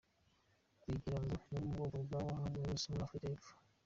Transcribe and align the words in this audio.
Wagira 0.81 1.17
ngo 1.23 1.33
ni 1.49 1.57
uwo 1.57 1.65
mu 1.65 1.73
bwoko 1.75 1.97
bwaba 2.05 2.49
zoulous 2.51 2.83
muri 2.89 3.03
Africa 3.05 3.25
yepfo. 3.31 3.51